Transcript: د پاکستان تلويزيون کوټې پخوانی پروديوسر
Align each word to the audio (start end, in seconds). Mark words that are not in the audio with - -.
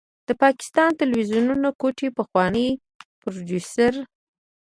د 0.27 0.29
پاکستان 0.43 0.89
تلويزيون 0.99 1.59
کوټې 1.81 2.07
پخوانی 2.17 2.67
پروديوسر 3.21 3.93